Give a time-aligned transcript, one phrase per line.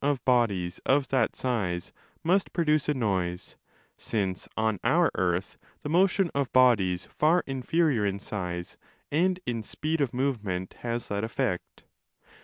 [0.03, 0.23] 290"
[0.57, 1.91] DE CAELO of that size
[2.23, 3.55] must produce a noise,
[3.99, 8.77] since on our earth the motion of bodies far inferior in size
[9.11, 11.83] and in speed of move ment has that effect.